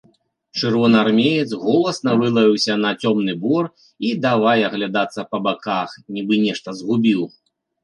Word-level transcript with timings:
Чырвонаармеец 0.59 1.51
голасна 1.65 2.11
вылаяўся 2.21 2.73
на 2.87 2.91
цёмны 3.03 3.33
бор 3.45 3.63
і 4.09 4.15
давай 4.25 4.67
аглядацца 4.71 5.21
па 5.35 5.43
баках, 5.47 5.89
нібы 6.19 6.43
нешта 6.49 6.69
згубіў. 6.83 7.21